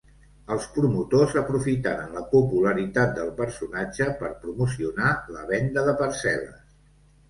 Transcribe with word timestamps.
Els 0.53 0.63
promotors 0.77 1.35
aprofitaren 1.41 2.17
la 2.17 2.25
popularitat 2.33 3.15
del 3.21 3.31
personatge 3.43 4.11
per 4.25 4.35
promocionar 4.49 5.15
la 5.39 5.49
venda 5.57 5.91
de 5.93 6.01
parcel·les. 6.05 6.63